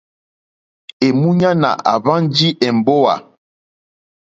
Èmúɲánà 1.07 1.69
àhwánjì 1.93 2.47
èmbówà. 2.67 3.13